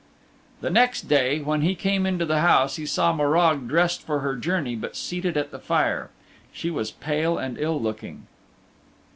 [0.61, 4.35] The next day when he came into the house he saw Morag dressed for her
[4.35, 6.09] journey but seated at the fire.
[6.51, 8.25] She was pale and ill looking.